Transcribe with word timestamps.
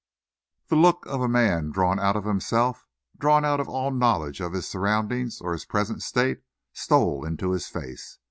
The 0.69 0.75
look 0.75 1.05
of 1.05 1.21
a 1.21 1.27
man 1.27 1.69
drawn 1.69 1.99
out 1.99 2.15
of 2.15 2.25
himself, 2.25 2.87
drawn 3.19 3.45
out 3.45 3.59
of 3.59 3.69
all 3.69 3.91
knowledge 3.91 4.41
of 4.41 4.53
his 4.53 4.67
surroundings 4.67 5.39
or 5.39 5.53
his 5.53 5.63
present 5.65 6.01
state, 6.01 6.41
stole 6.73 7.23
into 7.23 7.51
his 7.51 7.67
face. 7.67 8.17